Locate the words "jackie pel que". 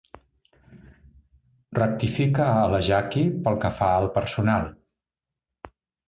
2.87-3.71